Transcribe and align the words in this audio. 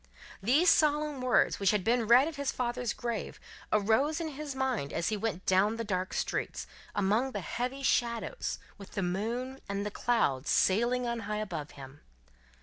These 0.41 0.71
solemn 0.71 1.21
words, 1.21 1.59
which 1.59 1.69
had 1.69 1.83
been 1.83 2.07
read 2.07 2.27
at 2.27 2.35
his 2.35 2.51
father's 2.51 2.91
grave, 2.91 3.39
arose 3.71 4.19
in 4.19 4.29
his 4.29 4.55
mind 4.55 4.91
as 4.91 5.09
he 5.09 5.15
went 5.15 5.45
down 5.45 5.75
the 5.77 5.83
dark 5.83 6.13
streets, 6.13 6.65
among 6.95 7.33
the 7.33 7.41
heavy 7.41 7.83
shadows, 7.83 8.57
with 8.79 8.93
the 8.93 9.03
moon 9.03 9.59
and 9.69 9.85
the 9.85 9.91
clouds 9.91 10.49
sailing 10.49 11.05
on 11.05 11.19
high 11.29 11.37
above 11.37 11.69
him. 11.77 12.01